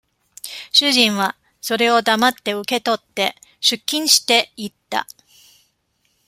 [0.71, 5.05] 主人は、それを黙って受け取って、出勤して行った。